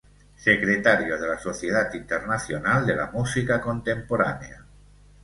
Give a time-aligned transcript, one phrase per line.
[0.43, 4.65] Secretario de la Sociedad Internacional de la Música Contemporánea.